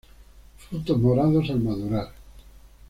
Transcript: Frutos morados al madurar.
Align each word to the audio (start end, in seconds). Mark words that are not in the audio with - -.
Frutos 0.57 0.97
morados 0.97 1.47
al 1.51 1.59
madurar. 1.61 2.09